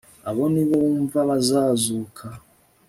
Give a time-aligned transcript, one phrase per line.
[0.29, 2.25] abo nibo wumva bazazuka